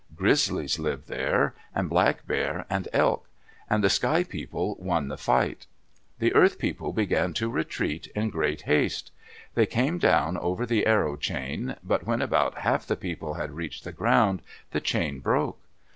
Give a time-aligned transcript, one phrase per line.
[0.15, 3.27] Grizzlies lived there, and Black Bear and Elk.
[3.69, 5.67] And the Sky People won the fight.
[6.17, 9.11] The Earth People began to retreat in great haste.
[9.53, 13.83] They came down over the arrow chain, but when about half the people had reached
[13.83, 14.41] the ground,
[14.71, 15.59] the chain broke.